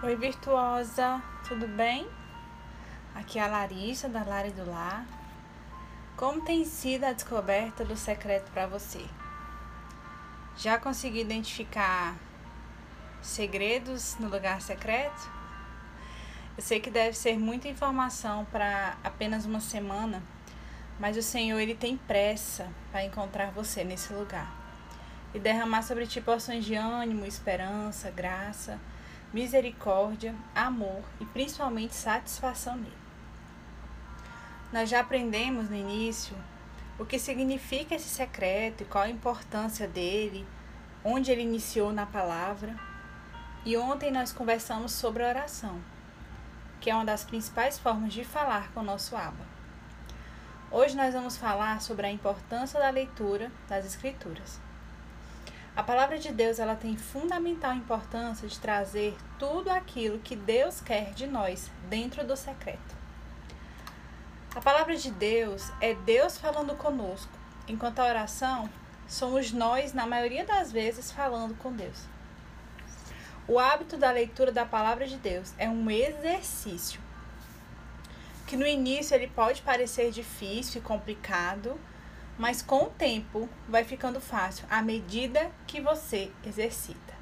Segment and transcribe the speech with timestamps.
[0.00, 2.08] Oi, virtuosa, tudo bem?
[3.16, 5.04] Aqui é a Larissa, da Lari do Lar.
[6.16, 9.04] Como tem sido a descoberta do secreto para você?
[10.56, 12.14] Já consegui identificar
[13.20, 15.28] segredos no lugar secreto?
[16.56, 20.22] Eu sei que deve ser muita informação para apenas uma semana,
[21.00, 24.48] mas o Senhor ele tem pressa para encontrar você nesse lugar
[25.34, 28.78] e derramar sobre ti porções de ânimo, esperança, graça
[29.32, 32.96] misericórdia, amor e principalmente satisfação nele.
[34.72, 36.36] Nós já aprendemos no início
[36.98, 40.46] o que significa esse secreto e qual a importância dele,
[41.04, 42.76] onde ele iniciou na palavra.
[43.64, 45.80] E ontem nós conversamos sobre a oração,
[46.80, 49.46] que é uma das principais formas de falar com o nosso Abba.
[50.70, 54.60] Hoje nós vamos falar sobre a importância da leitura das Escrituras.
[55.76, 61.12] A palavra de Deus ela tem fundamental importância de trazer tudo aquilo que Deus quer
[61.12, 62.96] de nós dentro do secreto.
[64.54, 67.32] A palavra de Deus é Deus falando conosco,
[67.68, 68.68] enquanto a oração
[69.06, 72.04] somos nós, na maioria das vezes, falando com Deus.
[73.46, 77.00] O hábito da leitura da palavra de Deus é um exercício
[78.48, 81.78] que no início ele pode parecer difícil e complicado,
[82.38, 87.14] mas com o tempo vai ficando fácil à medida que você exercita.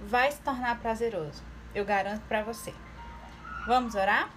[0.00, 1.42] Vai se tornar prazeroso,
[1.74, 2.72] eu garanto para você.
[3.66, 4.30] Vamos orar?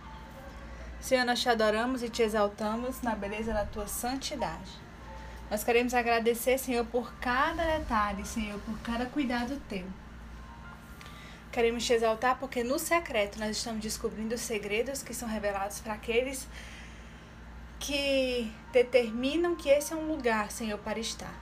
[1.00, 4.72] Senhor, nós te adoramos e te exaltamos na beleza da tua santidade.
[5.52, 9.86] Nós queremos agradecer, Senhor, por cada detalhe, Senhor, por cada cuidado teu.
[11.52, 15.94] Queremos te exaltar porque no secreto nós estamos descobrindo os segredos que são revelados para
[15.94, 16.50] aqueles que
[18.72, 21.34] determinam que esse é um lugar, Senhor, para estar.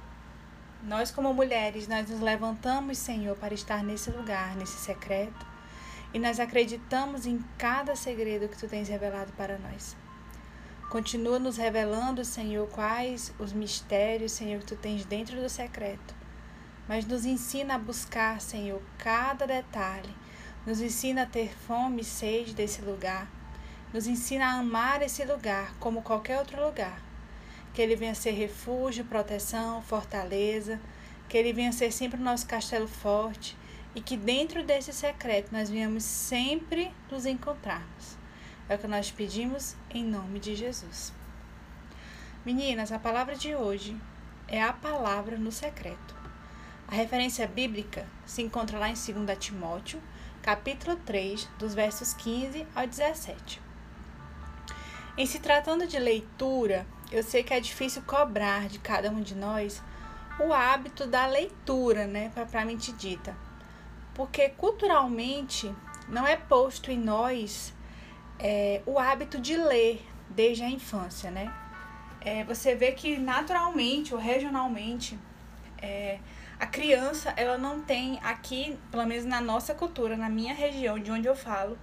[0.84, 5.46] Nós, como mulheres, nós nos levantamos, Senhor, para estar nesse lugar, nesse secreto,
[6.12, 9.96] e nós acreditamos em cada segredo que tu tens revelado para nós.
[10.90, 16.16] Continua nos revelando, Senhor, quais os mistérios, Senhor, que tu tens dentro do secreto.
[16.88, 20.14] Mas nos ensina a buscar, Senhor, cada detalhe.
[20.66, 23.28] Nos ensina a ter fome e sede desse lugar
[23.94, 27.02] nos ensina a amar esse lugar como qualquer outro lugar.
[27.74, 30.80] Que ele venha ser refúgio, proteção, fortaleza,
[31.28, 33.58] que ele venha ser sempre o nosso castelo forte
[33.94, 38.18] e que dentro desse secreto nós venhamos sempre nos encontrarmos.
[38.70, 41.14] É o que nós pedimos em nome de Jesus.
[42.46, 43.96] Meninas, a palavra de hoje
[44.48, 46.16] é a palavra no secreto.
[46.88, 50.02] A referência bíblica se encontra lá em 2 Timóteo,
[50.42, 53.71] capítulo 3, dos versos 15 ao 17.
[55.18, 59.36] Em se tratando de leitura, eu sei que é difícil cobrar de cada um de
[59.36, 59.84] nós
[60.40, 63.36] o hábito da leitura, né, propriamente dita.
[64.14, 65.74] Porque culturalmente
[66.08, 67.74] não é posto em nós
[68.40, 71.54] é, o hábito de ler desde a infância, né?
[72.22, 75.20] É, você vê que naturalmente ou regionalmente
[75.82, 76.20] é,
[76.58, 81.12] a criança ela não tem aqui, pelo menos na nossa cultura, na minha região de
[81.12, 81.78] onde eu falo,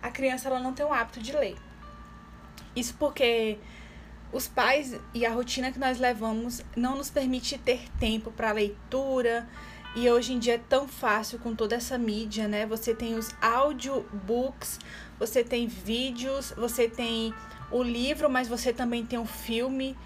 [0.00, 1.56] a criança ela não tem o hábito de ler.
[2.74, 3.58] Isso porque
[4.32, 9.48] os pais e a rotina que nós levamos não nos permite ter tempo para leitura.
[9.96, 12.64] E hoje em dia é tão fácil com toda essa mídia, né?
[12.66, 14.78] Você tem os audiobooks,
[15.18, 17.34] você tem vídeos, você tem
[17.72, 19.96] o livro, mas você também tem o filme.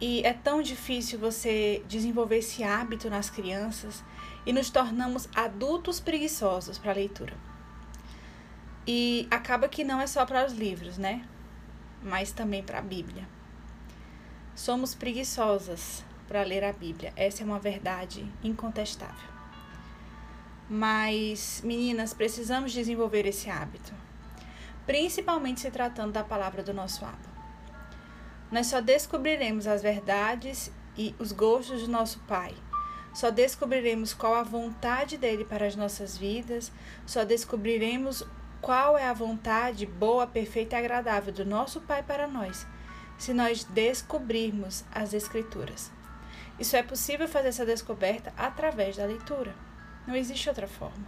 [0.00, 4.04] E é tão difícil você desenvolver esse hábito nas crianças
[4.44, 7.34] e nos tornamos adultos preguiçosos para a leitura.
[8.86, 11.26] E acaba que não é só para os livros, né?
[12.06, 13.28] Mas também para a Bíblia.
[14.54, 19.36] Somos preguiçosas para ler a Bíblia, essa é uma verdade incontestável.
[20.68, 23.92] Mas, meninas, precisamos desenvolver esse hábito,
[24.86, 27.36] principalmente se tratando da palavra do nosso Abba.
[28.50, 32.54] Nós só descobriremos as verdades e os gostos do nosso Pai.
[33.12, 36.72] Só descobriremos qual a vontade dele para as nossas vidas,
[37.04, 38.24] só descobriremos
[38.66, 42.66] qual é a vontade boa, perfeita e agradável do nosso Pai para nós,
[43.16, 45.92] se nós descobrirmos as Escrituras.
[46.58, 49.54] Isso é possível fazer essa descoberta através da leitura.
[50.04, 51.06] Não existe outra forma.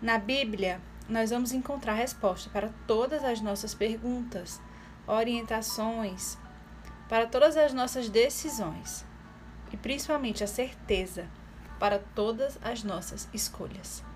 [0.00, 4.62] Na Bíblia, nós vamos encontrar resposta para todas as nossas perguntas,
[5.06, 6.38] orientações,
[7.06, 9.04] para todas as nossas decisões
[9.70, 11.28] e principalmente a certeza
[11.78, 14.07] para todas as nossas escolhas.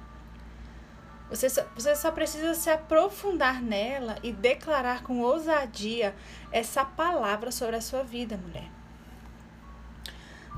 [1.33, 6.15] Você só, você só precisa se aprofundar nela e declarar com ousadia
[6.51, 8.69] essa palavra sobre a sua vida, mulher.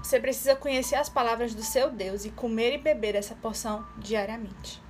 [0.02, 4.82] Você precisa conhecer as palavras do seu Deus e comer e beber essa porção diariamente.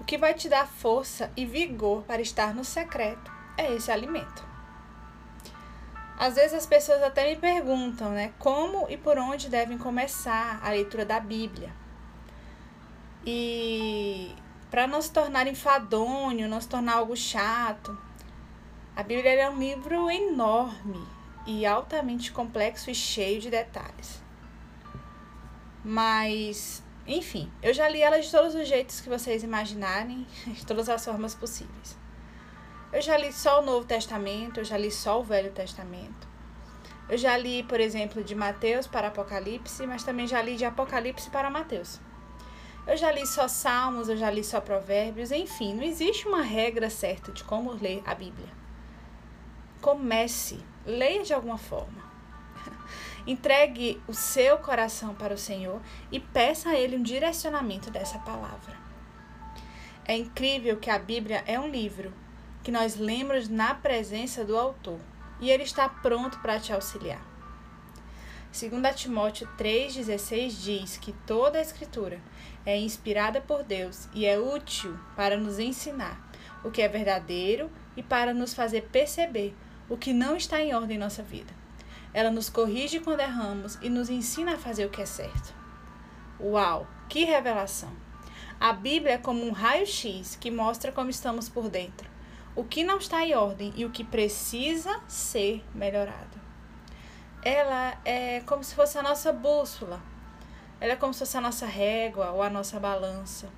[0.00, 4.44] O que vai te dar força e vigor para estar no secreto é esse alimento.
[6.18, 10.70] Às vezes as pessoas até me perguntam, né, como e por onde devem começar a
[10.70, 11.72] leitura da Bíblia.
[13.24, 14.34] E
[14.70, 17.96] para não se tornar enfadonho, não se tornar algo chato,
[18.94, 21.06] a Bíblia é um livro enorme
[21.46, 24.20] e altamente complexo e cheio de detalhes.
[25.84, 30.88] Mas, enfim, eu já li ela de todos os jeitos que vocês imaginarem, de todas
[30.88, 31.96] as formas possíveis.
[32.92, 36.26] Eu já li só o Novo Testamento, eu já li só o Velho Testamento.
[37.08, 41.30] Eu já li, por exemplo, de Mateus para Apocalipse, mas também já li de Apocalipse
[41.30, 42.00] para Mateus.
[42.88, 46.88] Eu já li só Salmos, eu já li só Provérbios, enfim, não existe uma regra
[46.88, 48.48] certa de como ler a Bíblia.
[49.82, 52.02] Comece, leia de alguma forma.
[53.26, 58.74] Entregue o seu coração para o Senhor e peça a Ele um direcionamento dessa palavra.
[60.06, 62.10] É incrível que a Bíblia é um livro
[62.64, 64.98] que nós lemos na presença do autor
[65.42, 67.27] e ele está pronto para te auxiliar.
[68.58, 72.20] 2 Timóteo 3,16 diz que toda a Escritura
[72.66, 76.20] é inspirada por Deus e é útil para nos ensinar
[76.64, 79.54] o que é verdadeiro e para nos fazer perceber
[79.88, 81.54] o que não está em ordem em nossa vida.
[82.12, 85.54] Ela nos corrige quando erramos e nos ensina a fazer o que é certo.
[86.40, 87.92] Uau, que revelação!
[88.58, 92.10] A Bíblia é como um raio-x que mostra como estamos por dentro
[92.56, 96.47] o que não está em ordem e o que precisa ser melhorado.
[97.42, 100.00] Ela é como se fosse a nossa bússola.
[100.80, 103.48] Ela é como se fosse a nossa régua ou a nossa balança.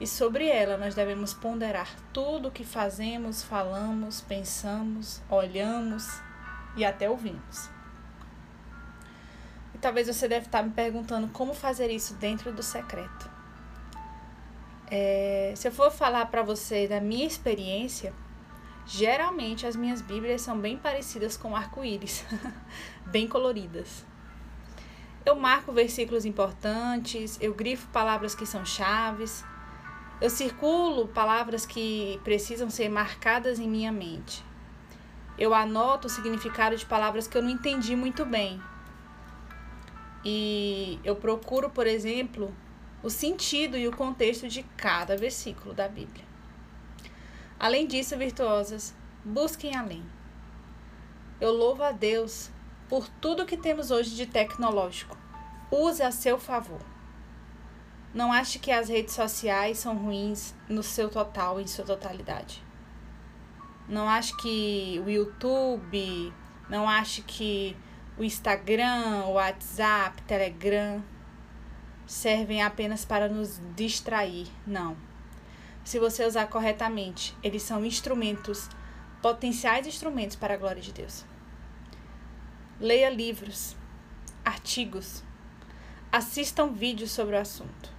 [0.00, 6.20] E sobre ela nós devemos ponderar tudo o que fazemos, falamos, pensamos, olhamos
[6.76, 7.68] e até ouvimos.
[9.74, 13.28] E talvez você deve estar me perguntando como fazer isso dentro do secreto.
[14.90, 18.14] É, se eu for falar para você da minha experiência,
[18.88, 22.24] geralmente as minhas Bíblias são bem parecidas com arco-íris,
[23.04, 24.04] bem coloridas.
[25.26, 29.44] Eu marco versículos importantes, eu grifo palavras que são chaves,
[30.22, 34.42] eu circulo palavras que precisam ser marcadas em minha mente.
[35.38, 38.60] Eu anoto o significado de palavras que eu não entendi muito bem.
[40.24, 42.52] E eu procuro, por exemplo,
[43.02, 46.27] o sentido e o contexto de cada versículo da Bíblia.
[47.58, 48.94] Além disso, virtuosas,
[49.24, 50.04] busquem além.
[51.40, 52.50] Eu louvo a Deus
[52.88, 55.16] por tudo que temos hoje de tecnológico.
[55.70, 56.80] Use a seu favor.
[58.14, 62.62] Não ache que as redes sociais são ruins no seu total, em sua totalidade.
[63.88, 66.32] Não ache que o YouTube,
[66.68, 67.76] não ache que
[68.16, 71.02] o Instagram, o WhatsApp, Telegram
[72.06, 74.48] servem apenas para nos distrair.
[74.66, 75.07] Não.
[75.88, 78.68] Se você usar corretamente, eles são instrumentos,
[79.22, 81.24] potenciais instrumentos para a glória de Deus.
[82.78, 83.74] Leia livros,
[84.44, 85.24] artigos,
[86.12, 87.90] assistam vídeos sobre o assunto.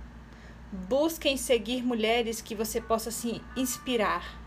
[0.71, 4.39] Busquem seguir mulheres que você possa se inspirar.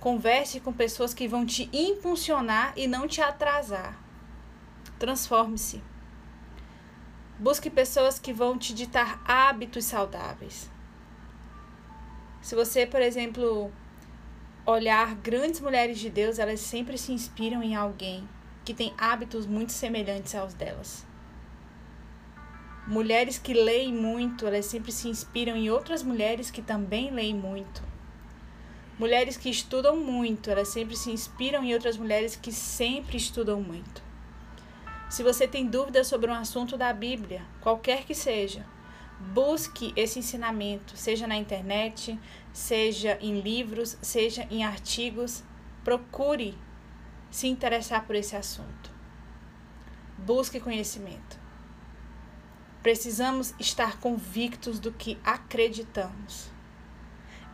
[0.00, 4.02] Converse com pessoas que vão te impulsionar e não te atrasar.
[4.98, 5.82] Transforme-se.
[7.38, 10.70] Busque pessoas que vão te ditar hábitos saudáveis.
[12.40, 13.70] Se você, por exemplo,
[14.64, 18.28] olhar grandes mulheres de Deus, elas sempre se inspiram em alguém
[18.64, 21.06] que tem hábitos muito semelhantes aos delas.
[22.86, 27.82] Mulheres que leem muito, elas sempre se inspiram em outras mulheres que também leem muito.
[28.98, 34.02] Mulheres que estudam muito, elas sempre se inspiram em outras mulheres que sempre estudam muito.
[35.08, 38.64] Se você tem dúvidas sobre um assunto da Bíblia, qualquer que seja,
[39.20, 42.18] busque esse ensinamento, seja na internet,
[42.52, 45.44] seja em livros, seja em artigos.
[45.84, 46.56] Procure
[47.30, 48.90] se interessar por esse assunto.
[50.18, 51.38] Busque conhecimento.
[52.82, 56.50] Precisamos estar convictos do que acreditamos.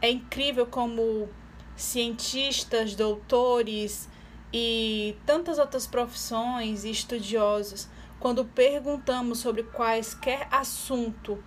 [0.00, 1.28] É incrível como
[1.76, 4.08] cientistas, doutores,
[4.52, 11.42] e tantas outras profissões e estudiosos, quando perguntamos sobre quaisquer assunto,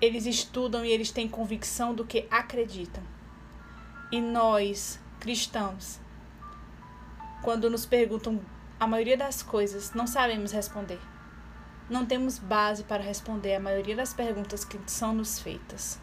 [0.00, 3.02] eles estudam e eles têm convicção do que acreditam.
[4.12, 5.98] E nós, cristãos,
[7.42, 8.40] quando nos perguntam
[8.78, 11.00] a maioria das coisas, não sabemos responder.
[11.88, 16.00] Não temos base para responder a maioria das perguntas que são nos feitas.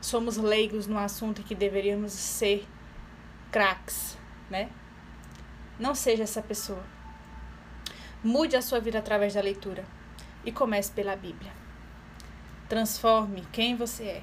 [0.00, 2.66] Somos leigos no assunto em que deveríamos ser
[3.50, 4.16] craques
[4.50, 4.70] né?
[5.78, 6.82] Não seja essa pessoa.
[8.22, 9.84] Mude a sua vida através da leitura
[10.44, 11.52] e comece pela Bíblia.
[12.68, 14.22] Transforme quem você é.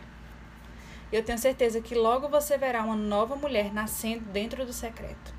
[1.11, 5.33] Eu tenho certeza que logo você verá uma nova mulher nascendo dentro do secreto.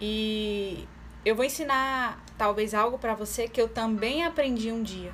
[0.00, 0.88] E
[1.24, 5.12] eu vou ensinar talvez algo para você que eu também aprendi um dia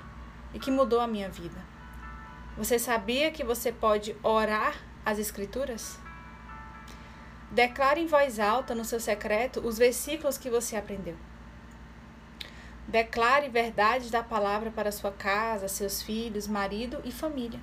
[0.55, 1.65] e que mudou a minha vida.
[2.57, 4.75] Você sabia que você pode orar
[5.05, 5.99] as escrituras?
[7.50, 11.17] Declare em voz alta no seu secreto os versículos que você aprendeu.
[12.88, 17.59] Declare verdades da palavra para sua casa, seus filhos, marido e família.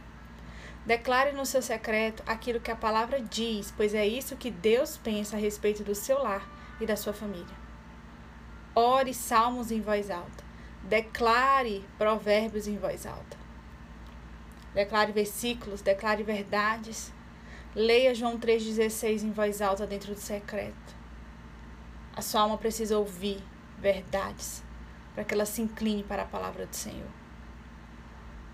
[0.85, 5.37] Declare no seu secreto aquilo que a palavra diz, pois é isso que Deus pensa
[5.37, 6.45] a respeito do seu lar
[6.81, 7.55] e da sua família.
[8.75, 10.43] Ore salmos em voz alta.
[10.83, 13.37] Declare provérbios em voz alta.
[14.73, 17.13] Declare versículos, declare verdades.
[17.73, 20.95] Leia João 3,16 em voz alta dentro do secreto.
[22.13, 23.41] A sua alma precisa ouvir
[23.79, 24.61] verdades
[25.13, 27.09] para que ela se incline para a palavra do Senhor.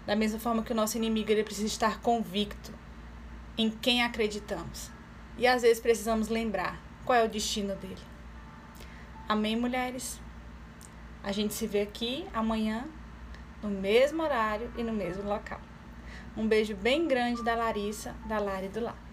[0.06, 2.74] Da mesma forma que o nosso inimigo ele precisa estar convicto
[3.58, 4.90] em quem acreditamos.
[5.38, 8.02] E às vezes precisamos lembrar qual é o destino dele.
[9.28, 10.20] Amém, mulheres?
[11.24, 12.88] A gente se vê aqui amanhã,
[13.62, 15.60] no mesmo horário e no mesmo local.
[16.36, 19.09] Um beijo bem grande da Larissa, da Lari do Lar.